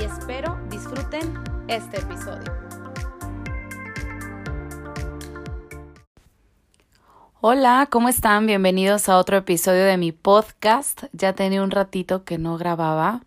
[0.00, 2.50] y espero disfruten este episodio.
[7.42, 8.46] Hola, ¿cómo están?
[8.46, 11.04] Bienvenidos a otro episodio de mi podcast.
[11.12, 13.20] Ya tenía un ratito que no grababa.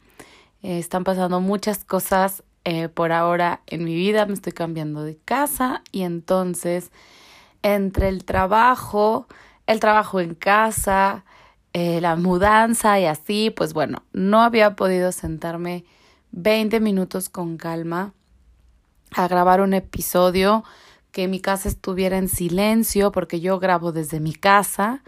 [0.64, 4.26] Eh, están pasando muchas cosas eh, por ahora en mi vida.
[4.26, 6.92] Me estoy cambiando de casa y entonces
[7.62, 9.28] entre el trabajo,
[9.68, 11.24] el trabajo en casa,
[11.74, 15.86] eh, la mudanza y así, pues bueno, no había podido sentarme
[16.34, 18.14] 20 minutos con calma
[19.16, 20.64] a grabar un episodio
[21.12, 25.04] que mi casa estuviera en silencio porque yo grabo desde mi casa.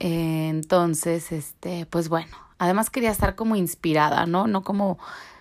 [0.00, 4.48] Entonces, este, pues bueno, además quería estar como inspirada, ¿no?
[4.48, 4.98] No como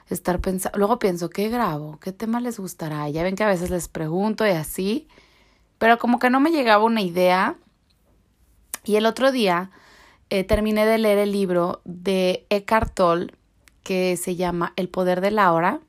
[0.08, 2.00] estar pensando, luego pienso, ¿qué grabo?
[2.00, 3.10] ¿Qué tema les gustará?
[3.10, 5.08] Ya ven que a veces les pregunto y así,
[5.80, 7.56] pero como que no me llegaba una idea.
[8.84, 9.72] Y el otro día
[10.30, 13.34] eh, terminé de leer el libro de Eckhart Tolle
[13.84, 15.80] que se llama El poder de la hora.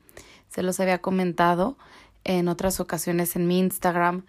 [0.49, 1.77] Se los había comentado
[2.25, 4.25] en otras ocasiones en mi Instagram,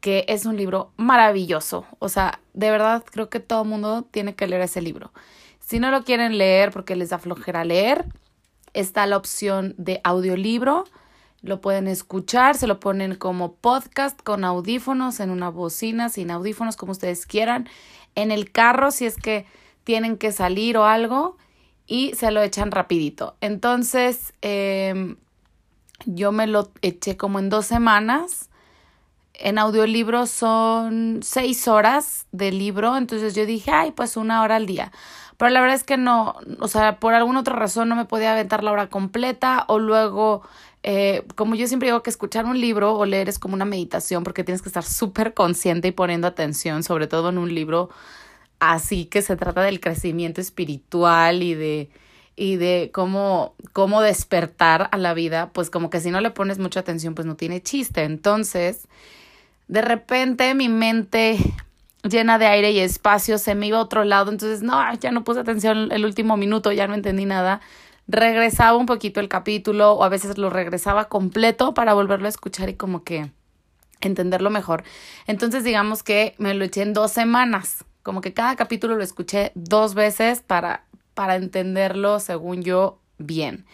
[0.00, 1.86] que es un libro maravilloso.
[1.98, 5.12] O sea, de verdad creo que todo el mundo tiene que leer ese libro.
[5.60, 8.06] Si no lo quieren leer porque les da flojera leer,
[8.74, 10.84] está la opción de audiolibro.
[11.40, 16.76] Lo pueden escuchar, se lo ponen como podcast con audífonos, en una bocina, sin audífonos,
[16.76, 17.68] como ustedes quieran
[18.14, 19.46] en el carro si es que
[19.84, 21.36] tienen que salir o algo
[21.86, 23.36] y se lo echan rapidito.
[23.40, 25.16] Entonces, em,
[26.06, 28.50] yo me lo eché como en dos semanas.
[29.34, 34.66] En audiolibro son seis horas de libro, entonces yo dije, ay, pues una hora al
[34.66, 34.92] día.
[35.36, 38.32] Pero la verdad es que no, o sea, por alguna otra razón no me podía
[38.32, 40.42] aventar la hora completa o luego
[40.84, 44.24] eh, como yo siempre digo que escuchar un libro o leer es como una meditación
[44.24, 47.90] porque tienes que estar súper consciente y poniendo atención, sobre todo en un libro
[48.62, 51.90] así que se trata del crecimiento espiritual y de
[52.36, 56.58] y de cómo cómo despertar a la vida, pues como que si no le pones
[56.58, 58.04] mucha atención, pues no tiene chiste.
[58.04, 58.88] Entonces,
[59.66, 61.38] de repente mi mente
[62.04, 65.24] llena de aire y espacio se me iba a otro lado, entonces no, ya no
[65.24, 67.60] puse atención el último minuto, ya no entendí nada
[68.08, 72.68] regresaba un poquito el capítulo o a veces lo regresaba completo para volverlo a escuchar
[72.68, 73.30] y como que
[74.00, 74.82] entenderlo mejor.
[75.26, 79.52] Entonces digamos que me lo eché en dos semanas, como que cada capítulo lo escuché
[79.54, 83.66] dos veces para, para entenderlo según yo bien.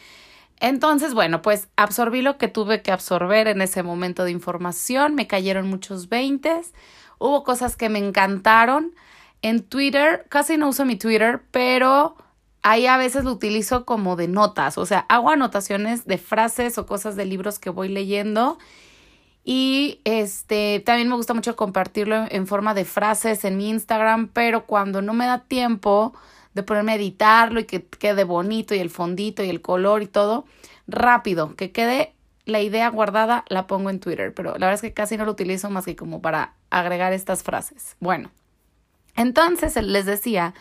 [0.61, 5.27] Entonces, bueno, pues absorbí lo que tuve que absorber en ese momento de información, me
[5.27, 6.75] cayeron muchos veintes,
[7.19, 8.95] hubo cosas que me encantaron.
[9.41, 12.17] En Twitter, casi no uso mi Twitter, pero
[12.63, 16.87] ahí a veces lo utilizo como de notas, o sea, hago anotaciones de frases o
[16.87, 18.59] cosas de libros que voy leyendo.
[19.51, 24.67] Y este también me gusta mucho compartirlo en forma de frases en mi Instagram, pero
[24.67, 26.13] cuando no me da tiempo
[26.53, 30.07] de ponerme a editarlo y que quede bonito y el fondito y el color y
[30.07, 30.45] todo,
[30.87, 32.13] rápido, que quede
[32.45, 35.33] la idea guardada, la pongo en Twitter, pero la verdad es que casi no lo
[35.33, 37.97] utilizo más que como para agregar estas frases.
[38.01, 38.31] Bueno,
[39.17, 40.53] entonces les decía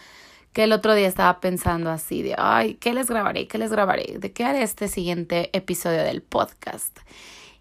[0.54, 3.50] que el otro día estaba pensando así de, ay, ¿qué les grabaré?
[3.50, 4.16] ¿Qué les grabaré?
[4.18, 7.00] ¿De qué haré este siguiente episodio del podcast?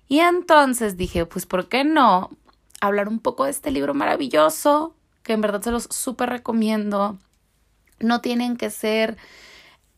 [0.09, 2.31] Y entonces dije, pues, ¿por qué no
[2.81, 4.94] hablar un poco de este libro maravilloso?
[5.22, 7.19] Que en verdad se los súper recomiendo.
[7.99, 9.16] No tienen que ser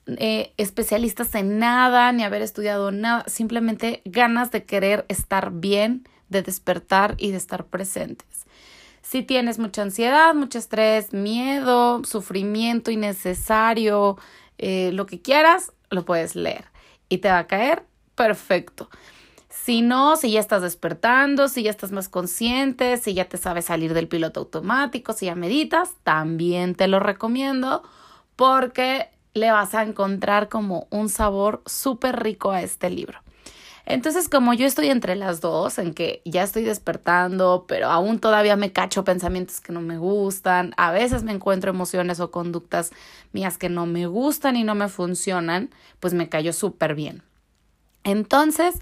[0.06, 6.42] eh, especialistas en nada, ni haber estudiado nada, simplemente ganas de querer estar bien, de
[6.42, 8.46] despertar y de estar presentes.
[9.02, 14.18] Si tienes mucha ansiedad, mucho estrés, miedo, sufrimiento innecesario,
[14.56, 16.64] eh, lo que quieras, lo puedes leer
[17.08, 17.84] y te va a caer
[18.14, 18.90] perfecto.
[19.68, 23.66] Si no, si ya estás despertando, si ya estás más consciente, si ya te sabes
[23.66, 27.82] salir del piloto automático, si ya meditas, también te lo recomiendo
[28.34, 33.18] porque le vas a encontrar como un sabor súper rico a este libro.
[33.84, 38.56] Entonces, como yo estoy entre las dos, en que ya estoy despertando, pero aún todavía
[38.56, 42.90] me cacho pensamientos que no me gustan, a veces me encuentro emociones o conductas
[43.32, 45.68] mías que no me gustan y no me funcionan,
[46.00, 47.22] pues me cayó súper bien.
[48.04, 48.76] Entonces,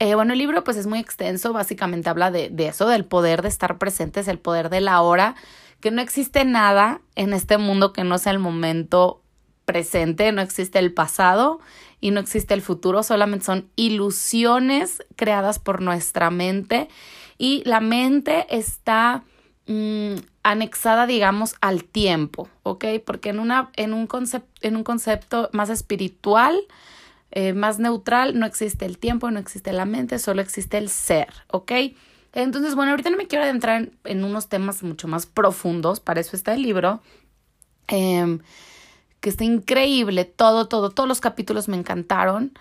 [0.00, 3.48] eh, bueno, el libro pues es muy extenso, básicamente habla de, eso, del poder de
[3.48, 5.34] estar presentes, el poder de la hora,
[5.80, 9.22] que no existe nada en este mundo que no sea el momento
[9.66, 11.60] presente, no existe el pasado
[12.00, 16.88] y no existe el futuro, solamente son ilusiones creadas por nuestra mente
[17.36, 19.24] y la mente está
[19.66, 22.86] mm, anexada, digamos, al tiempo, ¿ok?
[23.04, 24.08] Porque en, una, en, un,
[24.62, 26.58] en un concepto más espiritual,
[27.32, 31.28] eh, más neutral, no existe el tiempo, no existe la mente, solo existe el ser,
[31.48, 31.72] ¿ok?
[32.32, 36.36] Entonces, bueno, ahorita no me quiero adentrar en, unos temas mucho más profundos, para eso
[36.36, 37.02] está el libro,
[37.88, 38.40] em,
[39.20, 42.52] que está increíble, todo, todo, todos los capítulos me encantaron.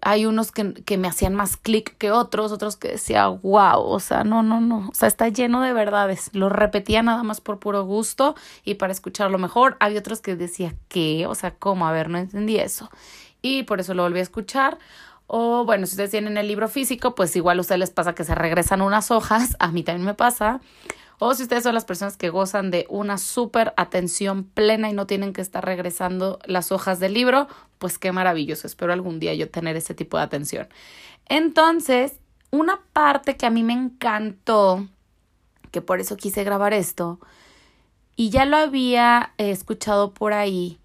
[0.00, 4.00] Hay unos que, que me hacían más clic que otros, otros que decía, wow, o
[4.00, 6.30] sea, no, no, no, o sea, está lleno de verdades.
[6.34, 8.34] Lo repetía nada más por puro gusto
[8.64, 9.76] y para escucharlo mejor.
[9.80, 11.26] Había otros que decía, ¿qué?
[11.26, 11.86] O sea, ¿cómo?
[11.86, 12.90] A ver, no entendí eso.
[13.48, 14.78] Y por eso lo volví a escuchar.
[15.26, 18.24] O bueno, si ustedes tienen el libro físico, pues igual a ustedes les pasa que
[18.24, 20.60] se regresan unas hojas, a mí también me pasa.
[21.18, 25.06] O si ustedes son las personas que gozan de una súper atención plena y no
[25.06, 27.48] tienen que estar regresando las hojas del libro,
[27.78, 28.66] pues qué maravilloso.
[28.66, 30.68] Espero algún día yo tener ese tipo de atención.
[31.26, 32.20] Entonces,
[32.50, 34.86] una parte que a mí me encantó,
[35.70, 37.18] que por eso quise grabar esto,
[38.14, 40.78] y ya lo había escuchado por ahí,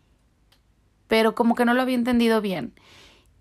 [1.13, 2.73] pero como que no lo había entendido bien.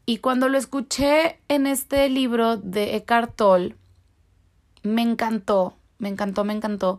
[0.04, 3.76] Y cuando lo escuché en este libro de Eckhart Tolle,
[4.82, 6.98] me encantó, me encantó, me encantó,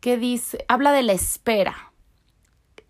[0.00, 1.92] que dice, habla de la espera.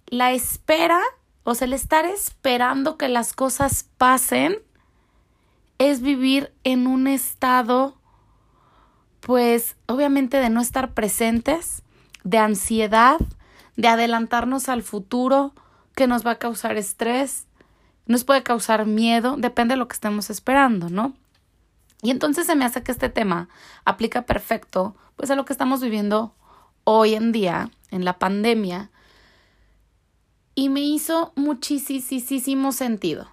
[0.07, 1.01] La espera,
[1.43, 4.55] o sea, el estar esperando que las cosas pasen,
[5.79, 7.99] es vivir en un estado,
[9.19, 11.83] pues, obviamente de no estar presentes,
[12.23, 13.19] de ansiedad,
[13.75, 15.53] de adelantarnos al futuro
[15.99, 17.49] que nos va a causar estrés,
[18.07, 21.13] nos puede causar miedo, depende de lo que estemos esperando, ¿no?
[22.03, 23.49] Y entonces se me hace que este tema
[23.85, 26.37] aplica perfecto pues a lo que estamos viviendo
[26.85, 28.93] hoy en día en la pandemia
[30.55, 33.27] y me hizo muchísimo sentido.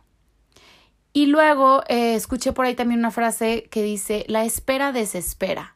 [1.13, 5.75] Y luego eh, escuché por ahí también una frase que dice, la espera desespera.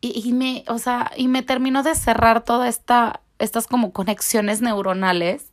[0.00, 5.52] Y, me, o sea, y me terminó de cerrar todas esta, estas como conexiones neuronales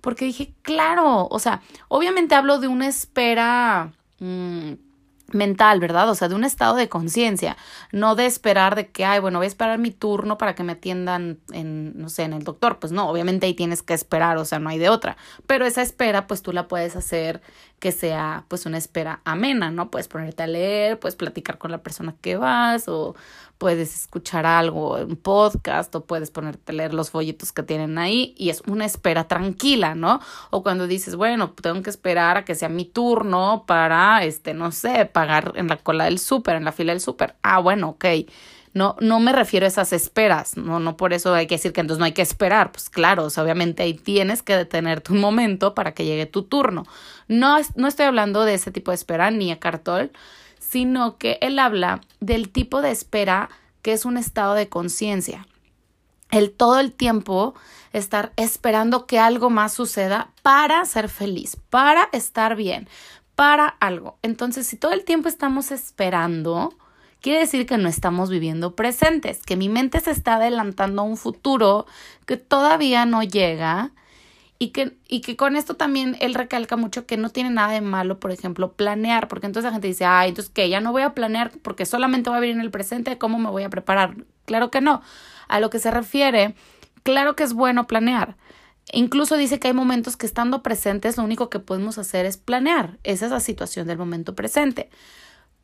[0.00, 4.72] porque dije, claro, o sea, obviamente hablo de una espera mm,
[5.32, 6.08] mental, ¿verdad?
[6.08, 7.56] O sea, de un estado de conciencia,
[7.92, 10.72] no de esperar de que, ay, bueno, voy a esperar mi turno para que me
[10.72, 12.78] atiendan en, no sé, en el doctor.
[12.78, 15.16] Pues no, obviamente ahí tienes que esperar, o sea, no hay de otra.
[15.46, 17.42] Pero esa espera, pues tú la puedes hacer
[17.78, 19.90] que sea, pues, una espera amena, ¿no?
[19.90, 23.14] Puedes ponerte a leer, puedes platicar con la persona que vas o
[23.58, 28.34] puedes escuchar algo, un podcast o puedes ponerte a leer los folletos que tienen ahí
[28.38, 30.20] y es una espera tranquila, ¿no?
[30.50, 34.70] O cuando dices, bueno, tengo que esperar a que sea mi turno para, este, no
[34.70, 37.34] sé, pagar en la cola del súper, en la fila del súper.
[37.42, 38.04] Ah, bueno, ok.
[38.74, 41.80] No, no me refiero a esas esperas, no, no por eso hay que decir que
[41.80, 45.94] entonces no hay que esperar, pues claro, obviamente ahí tienes que detenerte un momento para
[45.94, 46.84] que llegue tu turno.
[47.26, 50.12] No, no estoy hablando de ese tipo de espera ni a cartol,
[50.68, 53.48] sino que él habla del tipo de espera
[53.80, 55.46] que es un estado de conciencia.
[56.30, 57.54] El todo el tiempo
[57.94, 62.86] estar esperando que algo más suceda para ser feliz, para estar bien,
[63.34, 64.18] para algo.
[64.20, 66.74] Entonces, si todo el tiempo estamos esperando,
[67.22, 71.16] quiere decir que no estamos viviendo presentes, que mi mente se está adelantando a un
[71.16, 71.86] futuro
[72.26, 73.92] que todavía no llega
[74.58, 77.80] y que, y que con esto también él recalca mucho que no tiene nada de
[77.80, 81.02] malo, por ejemplo, planear, porque entonces la gente dice, ay, entonces que ya no voy
[81.02, 84.16] a planear porque solamente voy a vivir en el presente, ¿cómo me voy a preparar?
[84.46, 85.02] Claro que no.
[85.46, 86.56] A lo que se refiere,
[87.04, 88.36] claro que es bueno planear.
[88.92, 92.98] Incluso dice que hay momentos que estando presentes lo único que podemos hacer es planear.
[93.04, 94.90] Esa es la situación del momento presente.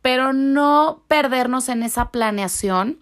[0.02, 2.98] Pero no perdernos en esa planeación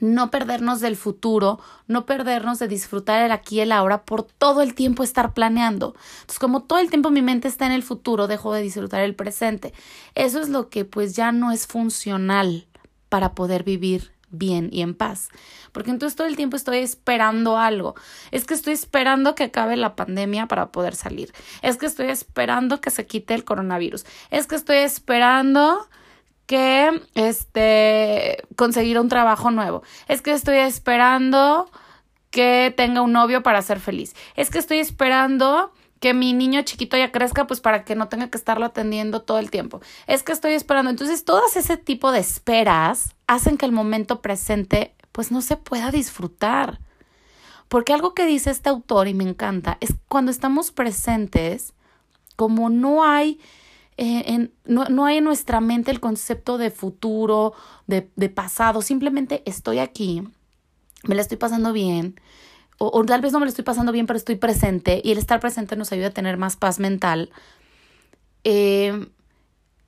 [0.00, 4.62] no perdernos del futuro, no perdernos de disfrutar el aquí y el ahora por todo
[4.62, 5.94] el tiempo estar planeando.
[6.20, 9.14] Entonces, como todo el tiempo mi mente está en el futuro, dejo de disfrutar el
[9.14, 9.72] presente.
[10.14, 12.66] Eso es lo que pues ya no es funcional
[13.08, 15.28] para poder vivir bien y en paz.
[15.70, 17.94] Porque entonces todo el tiempo estoy esperando algo.
[18.30, 21.32] Es que estoy esperando que acabe la pandemia para poder salir.
[21.60, 24.04] Es que estoy esperando que se quite el coronavirus.
[24.30, 25.86] Es que estoy esperando
[26.52, 29.82] que este conseguir un trabajo nuevo.
[30.06, 31.70] Es que estoy esperando
[32.30, 34.14] que tenga un novio para ser feliz.
[34.36, 38.28] Es que estoy esperando que mi niño chiquito ya crezca, pues para que no tenga
[38.28, 39.80] que estarlo atendiendo todo el tiempo.
[40.06, 40.90] Es que estoy esperando.
[40.90, 45.90] Entonces, todas ese tipo de esperas hacen que el momento presente, pues no se pueda
[45.90, 46.80] disfrutar.
[47.68, 51.72] Porque algo que dice este autor y me encanta es cuando estamos presentes,
[52.36, 53.40] como no hay
[53.96, 57.52] eh, no, hay en nuestra mente el concepto de futuro,
[57.86, 60.22] de, de pasado, simplemente estoy aquí,
[61.04, 62.16] me la estoy pasando bien,
[62.78, 65.38] o, tal vez no me lo estoy pasando bien, pero estoy presente y el estar
[65.38, 67.30] presente nos ayuda a tener más paz mental,
[68.44, 69.08] eh,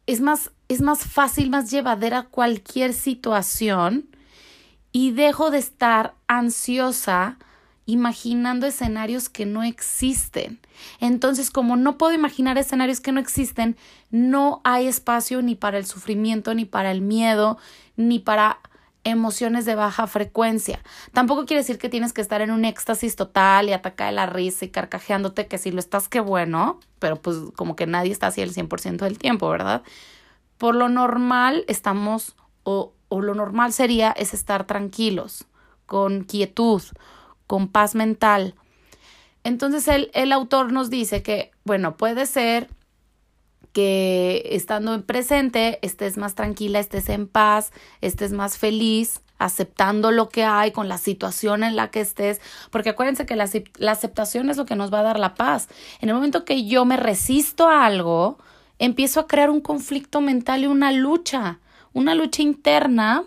[0.07, 4.09] es, más, es más fácil, más llevadera cualquier situación
[4.93, 7.39] y dejo de estar ansiosa
[7.85, 10.61] imaginando escenarios que no existen.
[11.01, 13.77] Entonces, como no puedo imaginar escenarios que no existen,
[14.11, 17.59] no hay espacio ni para el sufrimiento, ni para el miedo,
[17.97, 18.59] ni para
[19.05, 20.81] emociones de baja frecuencia.
[21.13, 24.65] Tampoco quiere decir que tienes que estar en un éxtasis total y atacar la risa
[24.65, 28.41] y carcajeándote, que si lo estás, qué bueno, pero pues como que nadie está así
[28.41, 29.83] el 100% del tiempo, ¿verdad?
[30.59, 35.45] Por lo normal estamos, o, o lo normal sería, es estar tranquilos,
[35.87, 36.83] con quietud,
[37.47, 38.55] con paz mental.
[39.45, 42.69] Entonces el, el autor nos dice que, bueno, puede ser
[43.73, 50.29] que estando en presente estés más tranquila, estés en paz, estés más feliz, aceptando lo
[50.29, 54.49] que hay con la situación en la que estés, porque acuérdense que la, la, aceptación
[54.49, 55.69] es lo que nos va a dar la paz.
[56.01, 58.39] En el momento que yo me resisto a algo,
[58.79, 61.59] empiezo a crear un conflicto mental y una lucha,
[61.93, 63.25] una lucha interna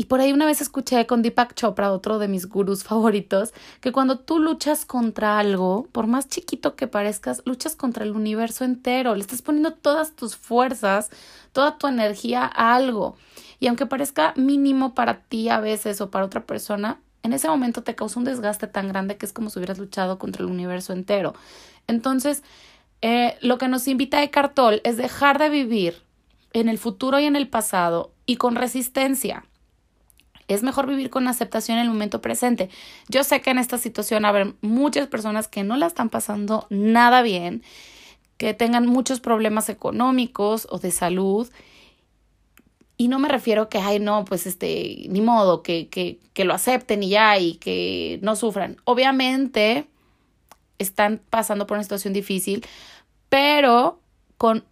[0.00, 3.90] y por ahí una vez escuché con Deepak Chopra, otro de mis gurús favoritos, que
[3.90, 9.16] cuando tú luchas contra algo, por más chiquito que parezcas, luchas contra el universo entero,
[9.16, 11.10] le estás poniendo todas tus fuerzas,
[11.52, 13.16] toda tu energía a algo.
[13.58, 17.82] Y aunque parezca mínimo para ti a veces o para otra persona, en ese momento
[17.82, 20.92] te causa un desgaste tan grande que es como si hubieras luchado contra el universo
[20.92, 21.34] entero.
[21.88, 22.44] Entonces,
[23.02, 26.02] eh, lo que nos invita Eckhart Tolle es dejar de vivir
[26.52, 29.44] en el futuro y en el pasado y con resistencia
[30.48, 32.70] es mejor vivir con aceptación en el momento presente.
[33.08, 37.22] Yo sé que en esta situación habrá muchas personas que no la están pasando nada
[37.22, 37.62] bien,
[38.38, 41.48] que tengan muchos problemas económicos o de salud.
[42.96, 46.54] Y no me refiero que, ay, no, pues este, ni modo, que, que, que lo
[46.54, 48.78] acepten y ya, y que no sufran.
[48.84, 49.86] Obviamente
[50.78, 52.64] están pasando por una situación difícil,
[53.28, 54.00] pero
[54.36, 54.64] con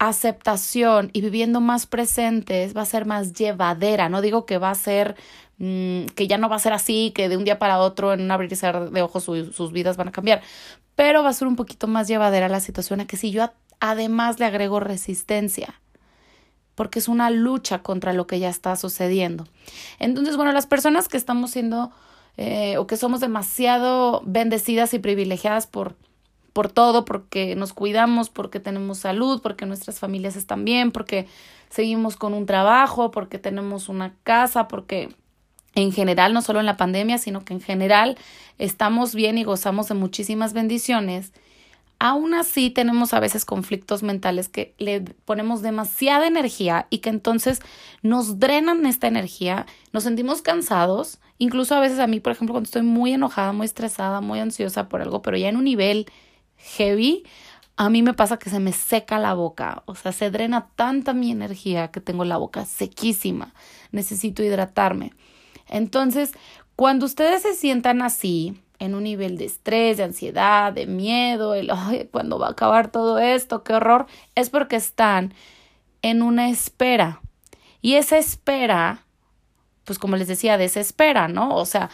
[0.00, 4.08] aceptación y viviendo más presentes va a ser más llevadera.
[4.08, 5.14] No digo que va a ser,
[5.58, 8.22] mm, que ya no va a ser así, que de un día para otro en
[8.22, 10.40] un abrir y cerrar de ojos sus vidas van a cambiar,
[10.96, 14.40] pero va a ser un poquito más llevadera la situación a que si yo además
[14.40, 15.80] le agrego resistencia
[16.74, 19.46] porque es una lucha contra lo que ya está sucediendo.
[19.98, 21.90] Entonces, bueno, las personas que estamos siendo
[22.38, 25.96] eh, o que somos demasiado bendecidas y privilegiadas por
[26.52, 31.26] por todo, porque nos cuidamos, porque tenemos salud, porque nuestras familias están bien, porque
[31.68, 35.14] seguimos con un trabajo, porque tenemos una casa, porque
[35.74, 38.18] en general, no solo en la pandemia, sino que en general
[38.58, 41.32] estamos bien y gozamos de muchísimas bendiciones.
[42.02, 47.60] Aún así tenemos a veces conflictos mentales que le ponemos demasiada energía y que entonces
[48.02, 52.68] nos drenan esta energía, nos sentimos cansados, incluso a veces a mí, por ejemplo, cuando
[52.68, 56.06] estoy muy enojada, muy estresada, muy ansiosa por algo, pero ya en un nivel
[56.60, 57.24] heavy,
[57.76, 61.14] a mí me pasa que se me seca la boca, o sea, se drena tanta
[61.14, 63.54] mi energía que tengo la boca sequísima,
[63.90, 65.12] necesito hidratarme.
[65.66, 66.32] Entonces,
[66.76, 71.70] cuando ustedes se sientan así, en un nivel de estrés, de ansiedad, de miedo, el,
[71.70, 73.62] ay, ¿cuándo va a acabar todo esto?
[73.62, 74.06] ¡Qué horror!
[74.34, 75.34] Es porque están
[76.02, 77.20] en una espera.
[77.82, 79.04] Y esa espera,
[79.84, 81.54] pues como les decía, desespera, ¿no?
[81.56, 81.90] O sea,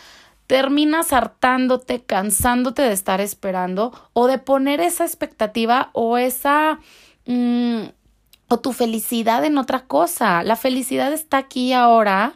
[0.46, 6.80] terminas hartándote, cansándote de estar esperando o de poner esa expectativa o esa...
[7.26, 7.88] Mm,
[8.48, 10.44] o tu felicidad en otra cosa.
[10.44, 12.34] La felicidad está aquí ahora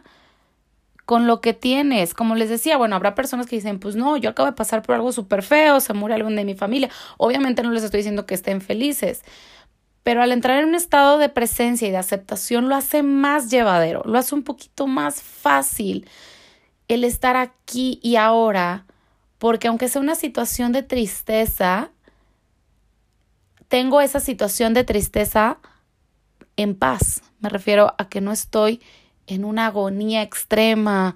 [1.05, 2.13] con lo que tienes.
[2.13, 4.95] Como les decía, bueno, habrá personas que dicen, pues no, yo acabo de pasar por
[4.95, 6.89] algo súper feo, se muere alguien de mi familia.
[7.17, 9.23] Obviamente no les estoy diciendo que estén felices,
[10.03, 14.01] pero al entrar en un estado de presencia y de aceptación lo hace más llevadero,
[14.05, 16.07] lo hace un poquito más fácil
[16.93, 18.85] el estar aquí y ahora,
[19.37, 21.91] porque aunque sea una situación de tristeza,
[23.67, 25.57] tengo esa situación de tristeza
[26.57, 27.21] en paz.
[27.39, 28.81] Me refiero a que no estoy
[29.27, 31.15] en una agonía extrema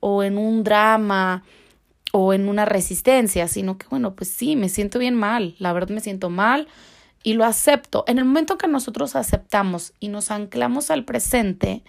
[0.00, 1.44] o en un drama
[2.12, 5.94] o en una resistencia, sino que bueno, pues sí, me siento bien mal, la verdad
[5.94, 6.66] me siento mal
[7.22, 8.04] y lo acepto.
[8.08, 11.84] En el momento que nosotros aceptamos y nos anclamos al presente,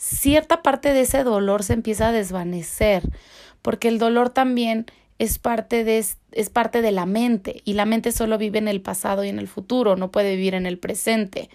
[0.00, 3.02] cierta parte de ese dolor se empieza a desvanecer,
[3.60, 4.86] porque el dolor también
[5.18, 6.02] es parte de,
[6.32, 9.38] es parte de la mente y la mente solo vive en el pasado y en
[9.38, 11.50] el futuro, no puede vivir en el presente.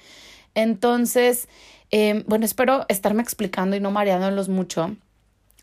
[0.53, 1.49] Entonces,
[1.89, 4.95] em, bueno, espero estarme explicando y no mareándolos mucho,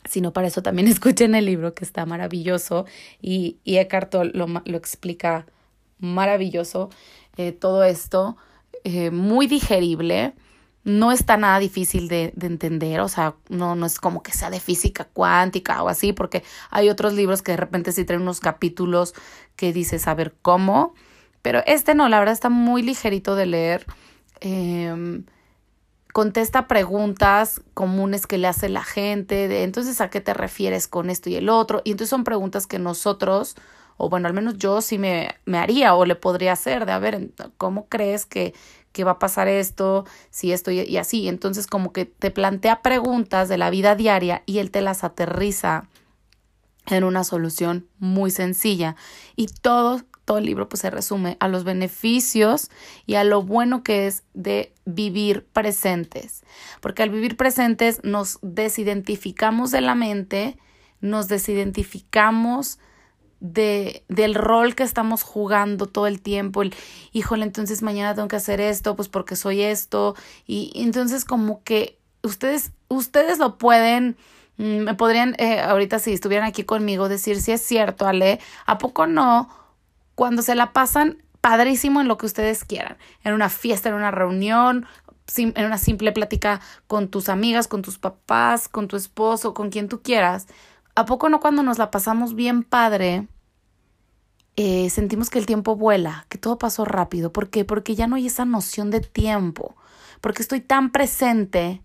[0.04, 2.86] sino para eso también escuchen el libro que está maravilloso
[3.20, 5.46] y, y Eckhart lo, lo explica
[6.00, 6.90] maravilloso,
[7.36, 8.36] eh, todo esto,
[8.82, 10.34] eh, muy digerible
[10.84, 14.50] no está nada difícil de, de, entender, o sea, no, no es como que sea
[14.50, 18.40] de física cuántica o así, porque hay otros libros que de repente sí traen unos
[18.40, 19.14] capítulos
[19.54, 20.94] que dices saber cómo,
[21.40, 23.86] pero este no, la verdad está muy ligerito de leer.
[24.40, 25.22] Eh,
[26.12, 31.10] contesta preguntas comunes que le hace la gente, de entonces a qué te refieres con
[31.10, 33.56] esto y el otro, y entonces son preguntas que nosotros,
[33.96, 36.98] o bueno, al menos yo sí me, me haría o le podría hacer, de a
[36.98, 38.54] ver, ¿cómo crees que,
[38.92, 41.28] que va a pasar esto, si esto y, así?
[41.28, 45.88] Entonces como que te plantea preguntas de la vida diaria y él te las aterriza
[46.86, 48.96] en una solución muy sencilla
[49.36, 52.70] y todo todo el libro pues se resume a los beneficios
[53.06, 56.44] y a lo bueno que es de vivir presentes,
[56.80, 60.58] porque al vivir presentes nos desidentificamos de la mente,
[61.00, 62.82] nos desidentificamos de,
[63.42, 66.74] del rol que estamos jugando todo el tiempo, el
[67.12, 70.14] híjole, entonces mañana tengo que hacer esto, pues porque soy esto,
[70.46, 74.16] y, entonces como que ustedes, ustedes lo pueden,
[74.58, 78.78] mm, me podrían, eh, ahorita si estuvieran aquí conmigo, decir si es cierto, Ale, ¿a
[78.78, 79.48] poco no?
[80.14, 84.10] cuando se la pasan padrísimo en lo que ustedes quieran, en una fiesta, en una
[84.10, 84.86] reunión,
[85.36, 89.88] en una simple plática con tus amigas, con tus papás, con tu esposo, con quien
[89.88, 90.46] tú quieras.
[90.94, 93.26] ¿A poco no cuando nos la pasamos bien padre?
[94.56, 97.32] Eh, sentimos que el tiempo vuela, que todo pasó rápido.
[97.32, 97.64] ¿Por qué?
[97.64, 99.76] Porque ya no hay esa noción de tiempo.
[100.20, 101.82] Porque estoy tan presente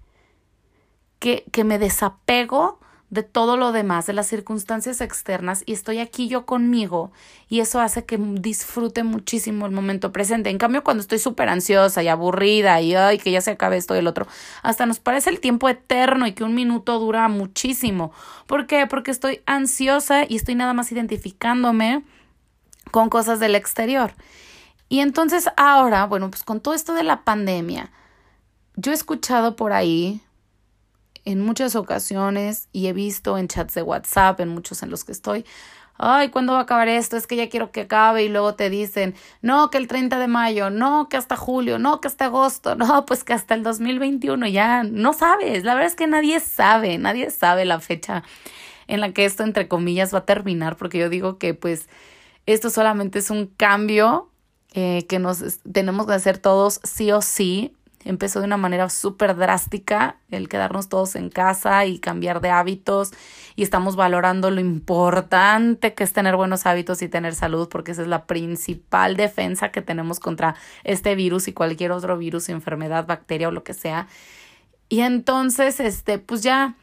[1.20, 6.28] que, que me desapego de todo lo demás, de las circunstancias externas y estoy aquí
[6.28, 7.12] yo conmigo
[7.48, 10.50] y eso hace que disfrute muchísimo el momento presente.
[10.50, 13.96] En cambio, cuando estoy súper ansiosa y aburrida y ay, que ya se acabe esto
[13.96, 14.28] y el otro,
[14.62, 18.12] hasta nos parece el tiempo eterno y que un minuto dura muchísimo.
[18.46, 18.88] ¿Por qué?
[18.88, 22.04] Porque estoy ansiosa y estoy nada más identificándome
[22.92, 24.14] con cosas del exterior.
[24.90, 27.92] Y entonces ahora, bueno, pues con todo esto de la pandemia,
[28.76, 30.22] yo he escuchado por ahí
[31.26, 35.12] en muchas ocasiones y he visto en chats de WhatsApp, en muchos en los que
[35.12, 35.46] estoy,
[35.98, 37.18] ay, ¿cuándo va a acabar esto?
[37.18, 40.28] Es que ya quiero que acabe y luego te dicen, no, que el 30 de
[40.28, 44.48] mayo, no, que hasta julio, no, que hasta agosto, no, pues que hasta el 2021
[44.48, 48.24] ya no sabes, la verdad es que nadie sabe, nadie sabe la fecha
[48.88, 51.90] en la que esto, entre comillas, va a terminar, porque yo digo que pues
[52.48, 54.32] esto solamente es un cambio
[54.74, 57.74] eh, que nos tenemos que hacer todos sí o sí
[58.06, 63.12] empezó de una manera súper drástica el quedarnos todos en casa y cambiar de hábitos
[63.56, 68.02] y estamos valorando lo importante que es tener buenos hábitos y tener salud porque esa
[68.04, 73.50] es la principal defensa que tenemos contra este virus y cualquier otro virus, enfermedad, bacteria
[73.50, 74.08] o lo que sea.
[74.90, 76.76] Y entonces, este, pues ya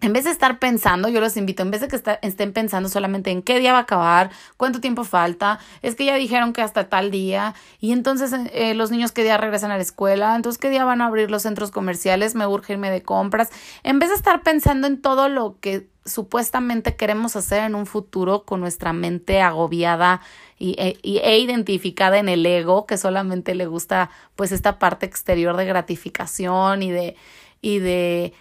[0.00, 3.30] en vez de estar pensando, yo los invito, en vez de que estén pensando solamente
[3.30, 6.88] en qué día va a acabar, cuánto tiempo falta, es que ya dijeron que hasta
[6.88, 10.70] tal día, y entonces eh, los niños qué día regresan a la escuela, entonces qué
[10.70, 13.50] día van a abrir los centros comerciales, me urge irme de compras,
[13.82, 18.44] en vez de estar pensando en todo lo que supuestamente queremos hacer en un futuro
[18.44, 20.22] con nuestra mente agobiada
[20.58, 25.56] y, e, e identificada en el ego, que solamente le gusta pues esta parte exterior
[25.56, 27.16] de gratificación y de,
[27.60, 28.32] y de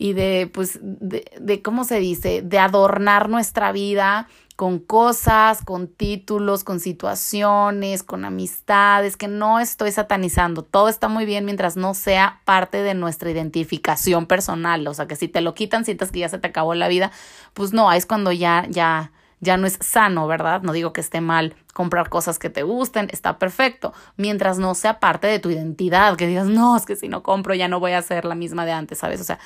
[0.00, 2.40] y de, pues, de, de, ¿cómo se dice?
[2.40, 9.92] De adornar nuestra vida con cosas, con títulos, con situaciones, con amistades, que no estoy
[9.92, 10.62] satanizando.
[10.62, 14.88] Todo está muy bien mientras no sea parte de nuestra identificación personal.
[14.88, 17.12] O sea, que si te lo quitan, sientas que ya se te acabó la vida,
[17.52, 20.62] pues no, es cuando ya, ya, ya no es sano, ¿verdad?
[20.62, 25.00] No digo que esté mal comprar cosas que te gusten, está perfecto, mientras no sea
[25.00, 27.92] parte de tu identidad, que digas, no, es que si no compro ya no voy
[27.92, 29.20] a ser la misma de antes, ¿sabes?
[29.20, 29.38] O sea,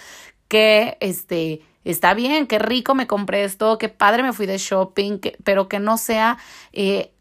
[0.49, 5.21] que este está bien, qué rico me compré esto, qué padre me fui de shopping,
[5.45, 6.39] pero que no sea
[6.73, 7.13] eh,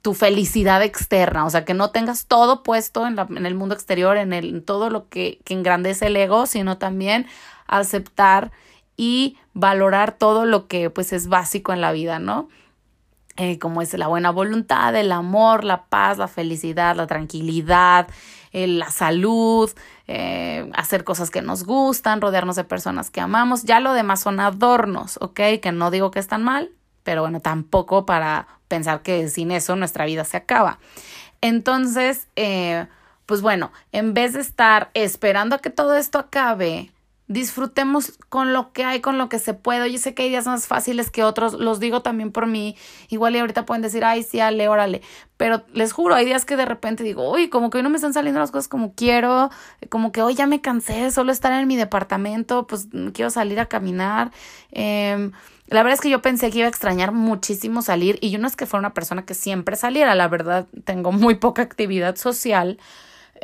[0.00, 3.74] tu felicidad externa, o sea, que no tengas todo puesto en, la, en el mundo
[3.74, 7.26] exterior, en, el, todo lo que, que engrandece el ego, sino también
[7.66, 8.52] aceptar
[8.96, 12.48] y valorar todo lo que pues es básico en la vida, ¿no?
[13.36, 18.08] Eh, como es la buena voluntad, el amor, la paz, la felicidad, la tranquilidad,
[18.52, 19.70] eh, la salud,
[20.06, 23.62] eh, hacer cosas que nos gustan, rodearnos de personas que amamos.
[23.62, 25.40] Ya lo demás son adornos, ¿ok?
[25.62, 26.72] Que no digo que están mal,
[27.04, 30.78] pero bueno, tampoco para pensar que sin eso nuestra vida se acaba.
[31.40, 32.28] Entonces,
[33.26, 36.92] pues bueno, en vez de estar esperando a que todo esto acabe,
[37.32, 39.90] disfrutemos con lo que hay, con lo que se puede.
[39.90, 42.76] Yo sé que hay días más fáciles que otros, los digo también por mí.
[43.08, 45.02] Igual y ahorita pueden decir, ay, sí, ale, órale.
[45.36, 47.96] Pero les juro, hay días que de repente digo, uy, como que hoy no me
[47.96, 49.50] están saliendo las cosas como quiero,
[49.88, 53.66] como que hoy ya me cansé solo estar en mi departamento, pues quiero salir a
[53.66, 54.30] caminar.
[54.70, 55.32] Em,
[55.66, 58.46] la verdad es que yo pensé que iba a extrañar muchísimo salir y yo no
[58.46, 62.78] es que fuera una persona que siempre saliera, la verdad tengo muy poca actividad social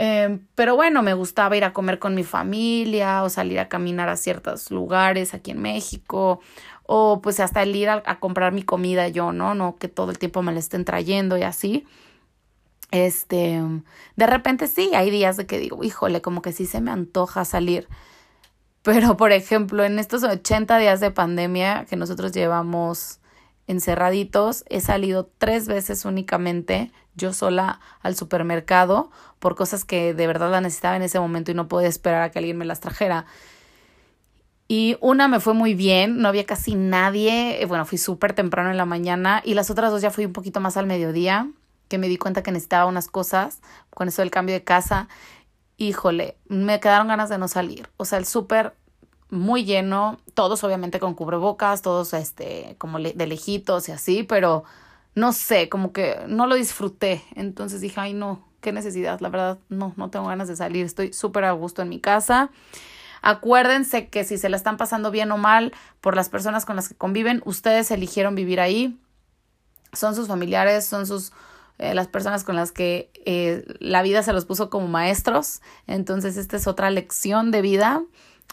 [0.01, 4.09] Em, pero bueno, me gustaba ir a comer con mi familia o salir a caminar
[4.09, 6.41] a ciertos lugares aquí en México
[6.85, 9.57] o pues hasta el ir a, a comprar mi comida yo, ¿no?
[9.57, 11.85] No que todo el tiempo me la estén trayendo y así.
[12.93, 13.61] Este,
[14.15, 17.45] de repente sí, hay días de que digo, híjole, como que sí se me antoja
[17.45, 17.89] salir.
[18.83, 23.19] Pero, por ejemplo, en estos 80 días de pandemia que nosotros llevamos
[23.69, 30.51] encerraditos, he salido tres veces únicamente yo sola al supermercado por cosas que de verdad
[30.51, 33.27] la necesitaba en ese momento y no podía esperar a que alguien me las trajera.
[34.67, 38.77] Y una me fue muy bien, no había casi nadie, bueno, fui súper temprano en
[38.77, 41.51] la mañana y las otras dos ya fui un poquito más al mediodía,
[41.89, 45.09] que me di cuenta que necesitaba unas cosas con eso del cambio de casa.
[45.79, 47.89] Híjole, me quedaron ganas de no salir.
[47.97, 48.75] O sea, el súper
[49.31, 54.65] muy lleno, todos obviamente con cubrebocas, todos este como de lejitos y así, pero
[55.15, 57.23] no sé, como que no lo disfruté.
[57.35, 61.13] Entonces dije, ay no, qué necesidad, la verdad, no, no tengo ganas de salir, estoy
[61.13, 62.51] súper a gusto en mi casa.
[63.21, 66.89] Acuérdense que si se la están pasando bien o mal por las personas con las
[66.89, 68.99] que conviven, ustedes eligieron vivir ahí,
[69.93, 71.33] son sus familiares, son sus
[71.79, 75.63] eh, las personas con las que eh, la vida se los puso como maestros.
[75.87, 78.03] Entonces, esta es otra lección de vida.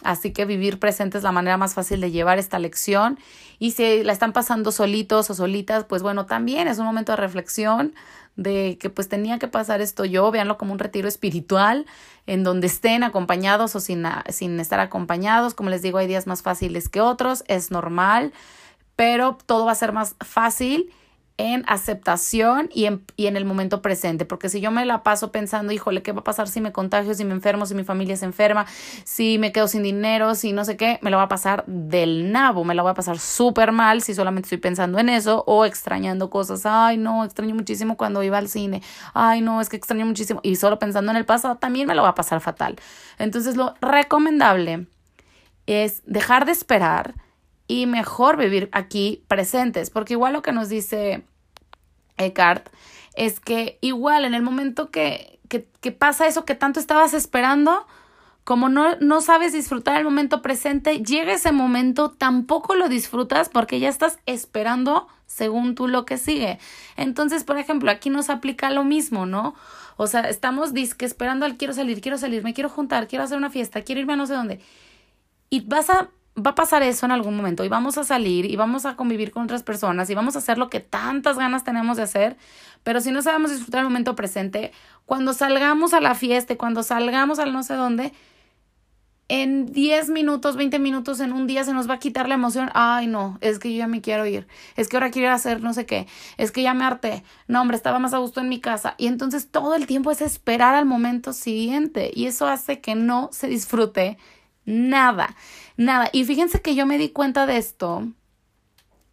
[0.04, 3.18] Así que vivir presente es la manera más fácil de llevar esta lección.
[3.58, 7.16] Y si la están pasando solitos o solitas, pues bueno, también es un momento de
[7.16, 7.94] reflexión
[8.36, 11.86] de que pues tenía que pasar esto yo, véanlo como un retiro espiritual
[12.26, 15.54] en donde estén acompañados o sin, sin estar acompañados.
[15.54, 18.34] Como les digo, hay días más fáciles que otros, es normal,
[18.94, 20.92] pero todo va a ser más fácil
[21.38, 25.32] en aceptación y en, y en el momento presente, porque si yo me la paso
[25.32, 28.16] pensando, híjole, ¿qué va a pasar si me contagio, si me enfermo, si mi familia
[28.16, 28.66] se enferma,
[29.04, 32.32] si me quedo sin dinero, si no sé qué, me lo va a pasar del
[32.32, 35.66] nabo, me lo va a pasar súper mal si solamente estoy pensando en eso o
[35.66, 40.06] extrañando cosas, ay no, extraño muchísimo cuando iba al cine, ay no, es que extraño
[40.06, 40.40] muchísimo.
[40.42, 42.76] Y solo pensando en el pasado también me lo va a pasar fatal.
[43.18, 44.86] Entonces lo recomendable
[45.66, 47.14] es dejar de esperar,
[47.68, 51.24] y mejor vivir aquí presentes, porque igual lo que nos dice
[52.16, 52.68] Eckhart
[53.14, 57.86] es que igual en el momento que, que, pasa eso que tanto estabas esperando,
[58.44, 63.80] como no, no sabes disfrutar el momento presente, llega ese momento, tampoco lo disfrutas porque
[63.80, 66.58] ya estás esperando según tú lo que sigue.
[66.96, 69.54] Entonces, por ejemplo, aquí nos aplica lo mismo, ¿no?
[69.96, 73.38] O sea, estamos disque esperando al quiero salir, quiero salir, me quiero juntar, quiero hacer
[73.38, 74.60] una fiesta, quiero irme a no sé dónde.
[75.48, 78.56] Y vas a va a pasar eso en algún momento y vamos a salir y
[78.56, 81.96] vamos a convivir con otras personas y vamos a hacer lo que tantas ganas tenemos
[81.96, 82.36] de hacer,
[82.82, 84.72] pero si no sabemos disfrutar el momento presente,
[85.06, 88.12] cuando salgamos a la fiesta, cuando salgamos al no sé dónde,
[89.28, 92.70] en 10 minutos, 20 minutos en un día se nos va a quitar la emoción.
[92.74, 94.46] Ay, no, es que yo ya me quiero ir.
[94.76, 96.06] Es que ahora quiero hacer no sé qué.
[96.36, 97.24] Es que ya me harté.
[97.48, 98.94] No, hombre, estaba más a gusto en mi casa.
[98.98, 102.12] Y entonces todo el tiempo es esperar al momento siguiente.
[102.14, 104.16] Y eso hace que no se disfrute
[104.66, 105.34] nada,
[105.76, 106.08] nada.
[106.12, 108.06] Y fíjense que yo me di cuenta de esto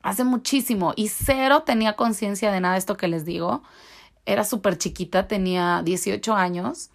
[0.01, 3.63] hace muchísimo y cero tenía conciencia de nada de esto que les digo.
[4.25, 6.91] Era súper chiquita, tenía 18 años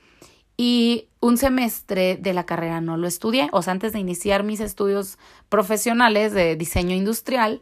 [0.57, 3.49] y un semestre de la carrera no lo estudié.
[3.53, 7.61] O sea, antes de iniciar mis estudios profesionales de diseño industrial,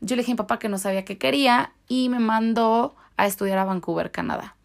[0.00, 3.26] yo le dije a mi papá que no sabía qué quería y me mandó a
[3.26, 4.57] estudiar a Vancouver, Canadá.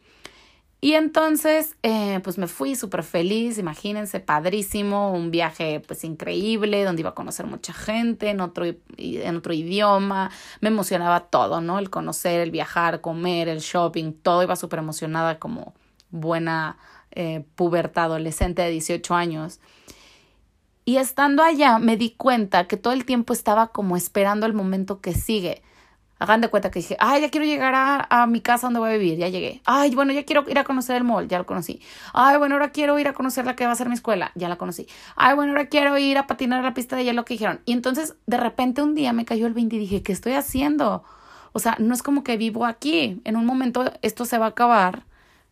[0.83, 6.99] Y entonces, eh, pues me fui súper feliz, imagínense, padrísimo, un viaje pues increíble, donde
[6.99, 8.65] iba a conocer mucha gente en otro,
[8.97, 11.79] en otro idioma, me emocionaba todo, ¿no?
[11.79, 15.73] El conocer, el viajar, comer, el shopping, todo iba súper emocionada como
[16.09, 16.77] buena
[17.11, 19.61] eh, puberta adolescente de 18 años.
[20.83, 24.99] Y estando allá me di cuenta que todo el tiempo estaba como esperando el momento
[24.99, 25.63] que sigue
[26.23, 28.93] Hagan de cuenta que dije, ay, ya quiero llegar a, mi casa donde voy a
[28.93, 29.61] vivir, ya llegué.
[29.65, 31.81] Ay, bueno, ya quiero ir a conocer el mall, ya lo conocí.
[32.13, 34.47] Ay, bueno, ahora quiero ir a conocer la que va a ser mi escuela, ya
[34.47, 34.87] la conocí.
[35.17, 37.59] Ay, bueno, ahora quiero ir a patinar a la pista de hielo que dijeron.
[37.65, 41.03] Y entonces, de repente, un día me cayó el 20 y dije, ¿qué estoy haciendo?
[41.51, 43.21] O sea, no es como que vivo aquí.
[43.25, 45.03] En un momento esto se va a acabar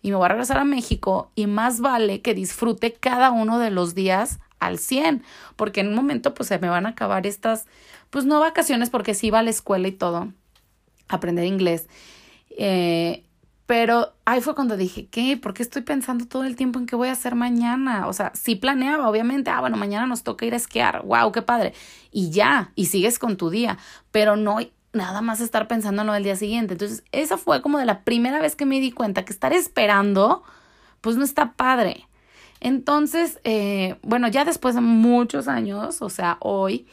[0.01, 3.71] y me voy a regresar a México y más vale que disfrute cada uno de
[3.71, 5.21] los días al 100,
[5.57, 7.65] porque en un momento pues se me van a acabar estas,
[8.09, 10.31] pues no vacaciones porque sí iba a la escuela y todo
[11.15, 11.87] aprender inglés.
[12.57, 13.23] Eh,
[13.71, 15.37] pero ahí fue cuando dije, ¿qué?
[15.37, 18.07] ¿Por qué estoy pensando todo el tiempo en qué voy a hacer mañana?
[18.07, 21.41] O sea, sí planeaba, obviamente, ah, bueno, mañana nos toca ir a esquiar, wow, qué
[21.41, 21.73] padre.
[22.11, 23.77] Y ya, y sigues con tu día,
[24.11, 24.57] pero no
[24.91, 26.73] nada más estar pensando en lo del día siguiente.
[26.73, 30.43] Entonces, esa fue como de la primera vez que me di cuenta que estar esperando,
[30.99, 32.07] pues no está padre.
[32.59, 36.87] Entonces, eh, bueno, ya después de muchos años, o sea, hoy,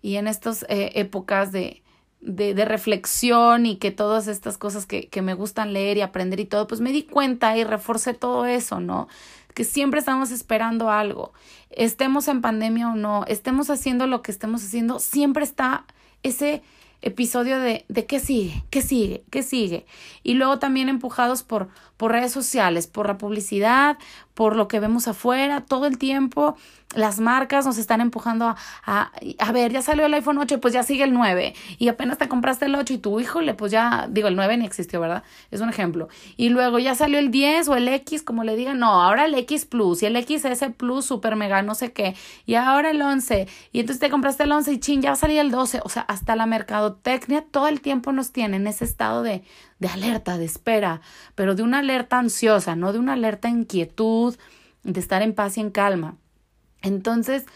[0.00, 1.82] y en estas eh, épocas de,
[2.20, 6.40] de, de, reflexión y que todas estas cosas que, que me gustan leer y aprender
[6.40, 9.08] y todo, pues me di cuenta y reforcé todo eso, ¿no?
[9.54, 11.32] Que siempre estamos esperando algo.
[11.70, 15.84] Estemos en pandemia o no, estemos haciendo lo que estemos haciendo, siempre está
[16.22, 16.62] ese
[17.00, 19.86] episodio de, de qué sigue, qué sigue, qué sigue.
[20.22, 23.98] Y luego también empujados por, por redes sociales, por la publicidad,
[24.34, 26.56] por lo que vemos afuera, todo el tiempo
[26.94, 30.82] las marcas nos están empujando a, a, ver, ya salió el iPhone 8, pues ya
[30.82, 31.54] sigue el 9.
[31.78, 34.64] Y apenas te compraste el 8 y tu híjole, pues ya, digo, el 9 ni
[34.64, 35.22] existió, ¿verdad?
[35.50, 36.08] Es un ejemplo.
[36.38, 39.34] Y luego ya salió el 10 o el X, como le digan, no, ahora el
[39.34, 42.14] X Plus y el XS Plus, super mega, no sé qué.
[42.46, 43.46] Y ahora el 11.
[43.72, 45.80] Y entonces te compraste el 11 y chin, ya va a el 12.
[45.84, 49.44] O sea, hasta la mercadotecnia todo el tiempo nos tiene en ese estado de,
[49.78, 51.02] de alerta, de espera,
[51.34, 54.36] pero de una alerta ansiosa, no de una alerta inquietud,
[54.84, 56.16] de estar en paz y en calma.
[56.82, 57.46] Entonces,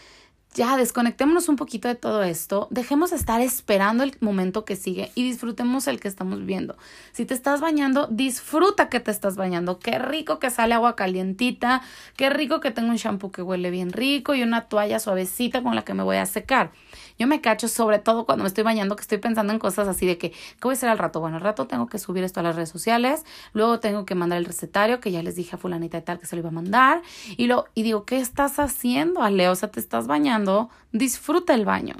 [0.53, 5.11] ya desconectémonos un poquito de todo esto, dejemos de estar esperando el momento que sigue
[5.15, 6.77] y disfrutemos el que estamos viviendo.
[7.11, 9.79] Si te estás bañando, disfruta que te estás bañando.
[9.79, 11.81] Qué rico que sale agua calientita,
[12.17, 15.75] qué rico que tengo un shampoo que huele bien rico y una toalla suavecita con
[15.75, 16.71] la que me voy a secar.
[17.17, 20.05] Yo me cacho sobre todo cuando me estoy bañando que estoy pensando en cosas así
[20.05, 21.19] de que, ¿qué voy a hacer al rato?
[21.19, 24.37] Bueno, al rato tengo que subir esto a las redes sociales, luego tengo que mandar
[24.37, 26.53] el recetario que ya les dije a fulanita y tal que se lo iba a
[26.53, 27.01] mandar
[27.37, 29.49] y, lo, y digo, ¿qué estás haciendo, Ale?
[29.49, 31.95] O sea, te estás bañando, disfruta el baño.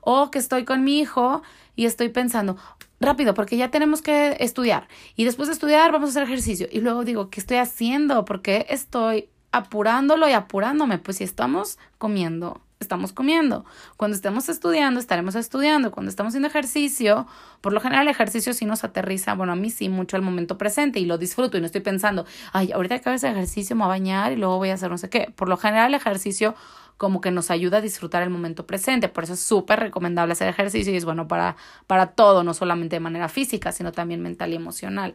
[0.00, 1.42] O que estoy con mi hijo
[1.74, 2.56] y estoy pensando,
[3.00, 4.88] rápido, porque ya tenemos que estudiar.
[5.16, 6.68] Y después de estudiar vamos a hacer ejercicio.
[6.70, 8.24] Y luego digo, ¿qué estoy haciendo?
[8.24, 10.98] Porque estoy apurándolo y apurándome.
[10.98, 13.64] Pues si estamos comiendo, estamos comiendo.
[13.96, 15.90] Cuando estemos estudiando, estaremos estudiando.
[15.90, 17.26] Cuando estamos haciendo ejercicio,
[17.60, 20.56] por lo general el ejercicio sí nos aterriza, bueno, a mí sí, mucho al momento
[20.56, 23.86] presente y lo disfruto y no estoy pensando, ay, ahorita hago ese ejercicio me voy
[23.86, 25.32] a bañar y luego voy a hacer no sé qué.
[25.34, 26.54] Por lo general el ejercicio
[26.96, 29.08] como que nos ayuda a disfrutar el momento presente.
[29.08, 32.96] Por eso es súper recomendable hacer ejercicio y es bueno para, para todo, no solamente
[32.96, 35.14] de manera física, sino también mental y emocional.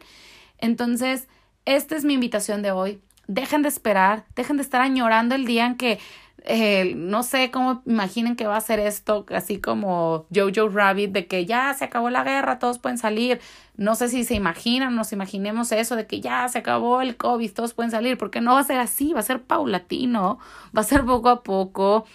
[0.58, 1.26] Entonces,
[1.64, 3.00] esta es mi invitación de hoy.
[3.26, 5.98] Dejen de esperar, dejen de estar añorando el día en que
[6.44, 11.26] eh, no sé cómo imaginen que va a ser esto, así como Jojo Rabbit, de
[11.26, 13.40] que ya se acabó la guerra, todos pueden salir.
[13.76, 17.52] No sé si se imaginan, nos imaginemos eso, de que ya se acabó el COVID,
[17.52, 20.38] todos pueden salir, porque no va a ser así, va a ser paulatino,
[20.76, 22.06] va a ser poco a poco.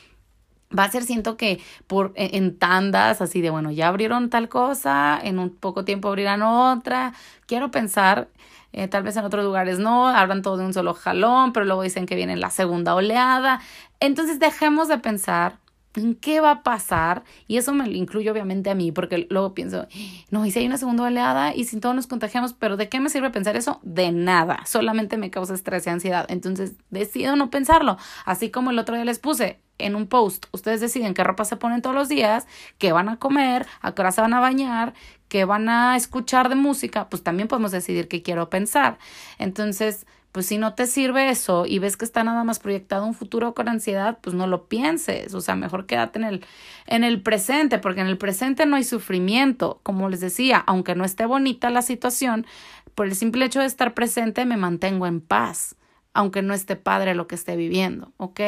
[0.78, 5.18] Va a ser, siento que por en tandas, así de bueno, ya abrieron tal cosa,
[5.24, 7.14] en un poco tiempo abrirán otra.
[7.46, 8.28] Quiero pensar
[8.74, 11.82] eh, tal vez en otros lugares no, hablan todo de un solo jalón, pero luego
[11.82, 13.62] dicen que viene la segunda oleada.
[14.00, 15.60] Entonces dejemos de pensar
[15.98, 19.54] en qué va a pasar y eso me lo incluye obviamente a mí porque luego
[19.54, 19.88] pienso,
[20.30, 23.00] no, y si hay una segunda oleada y si todos nos contagiamos, pero ¿de qué
[23.00, 23.80] me sirve pensar eso?
[23.84, 26.26] De nada, solamente me causa estrés y ansiedad.
[26.30, 30.82] Entonces decido no pensarlo, así como el otro día les puse, en un post, ustedes
[30.82, 32.48] deciden qué ropa se ponen todos los días,
[32.80, 34.94] qué van a comer, a qué hora se van a bañar,
[35.28, 38.98] qué van a escuchar de música, pues también podemos decidir qué quiero pensar.
[39.38, 43.16] Entonces, pues si no te sirve eso y ves que está nada más proyectado un
[43.16, 46.46] futuro con ansiedad, pues no lo pienses, o sea, mejor quédate en el
[46.86, 51.06] en el presente, porque en el presente no hay sufrimiento, como les decía, aunque no
[51.06, 52.46] esté bonita la situación,
[52.94, 55.76] por el simple hecho de estar presente me mantengo en paz,
[56.14, 58.40] aunque no esté padre lo que esté viviendo, ¿ok?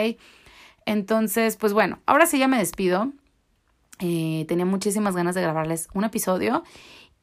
[0.85, 3.11] Entonces, pues bueno, ahora sí ya me despido.
[3.97, 6.63] Eh, tenía muchísimas ganas de grabarles un episodio.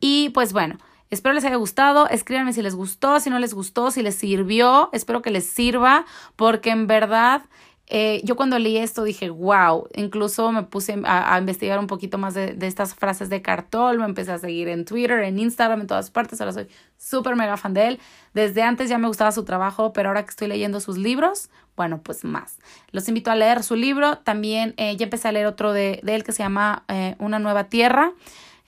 [0.00, 0.76] Y pues bueno,
[1.11, 2.09] espero les haya gustado.
[2.09, 4.90] Escríbanme si les gustó, si no les gustó, si les sirvió.
[4.92, 6.05] Espero que les sirva,
[6.37, 7.42] porque en verdad
[7.88, 12.35] eh, yo cuando leí esto dije, wow, incluso me puse a, investigar un poquito más
[12.35, 16.11] de, estas frases de Cartol, me empecé a seguir en Twitter, en Instagram, en todas
[16.11, 18.01] partes, ahora soy súper mega fan de él.
[18.35, 22.01] Desde antes ya me gustaba su trabajo, pero ahora que estoy leyendo sus libros, bueno,
[22.03, 22.59] pues más.
[22.90, 26.16] Los invito a leer su libro, también eh, ya empecé a leer otro de, de
[26.16, 28.12] él que se llama eh, Una nueva tierra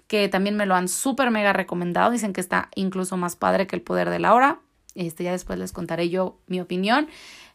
[0.08, 3.76] que también me lo han súper mega recomendado, dicen que está incluso más padre que
[3.76, 4.58] El poder de la hora.
[4.94, 7.06] Este, ya después les contaré yo mi opinión.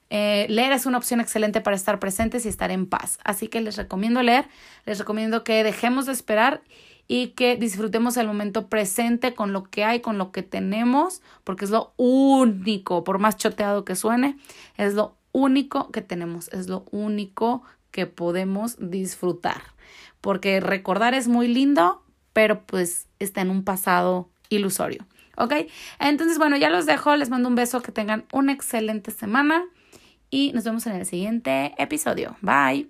[0.10, 3.18] Eh, leer es una opción excelente para estar presentes y estar en paz.
[3.24, 4.46] Así que les recomiendo leer,
[4.86, 6.62] les recomiendo que dejemos de esperar
[7.08, 11.66] y que disfrutemos el momento presente con lo que hay, con lo que tenemos, porque
[11.66, 14.38] es lo único, por más choteado que suene,
[14.78, 19.64] es lo único que tenemos, es lo único que podemos disfrutar.
[20.22, 22.03] Porque recordar es muy lindo,
[22.34, 25.06] pero pues está en un pasado ilusorio.
[25.38, 25.54] ¿Ok?
[26.00, 29.64] Entonces, bueno, ya los dejo, les mando un beso, que tengan una excelente semana
[30.30, 32.36] y nos vemos en el siguiente episodio.
[32.42, 32.88] Bye.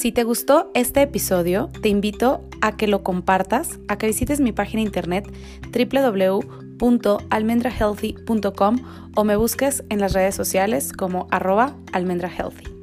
[0.00, 4.50] Si te gustó este episodio, te invito a que lo compartas, a que visites mi
[4.52, 5.30] página internet
[6.80, 8.76] www.almendrahealthy.com
[9.14, 12.79] o me busques en las redes sociales como arroba almendrahealthy.